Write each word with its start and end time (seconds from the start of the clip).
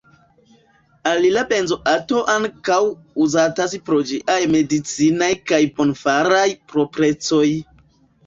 Alila 1.09 1.41
benzoato 1.49 2.21
ankaŭ 2.35 2.77
uzatas 3.27 3.75
pro 3.89 3.99
ĝiaj 4.13 4.39
medicinaj 4.55 5.29
kaj 5.51 5.59
bonfaraj 5.81 6.47
proprecoj. 6.73 7.47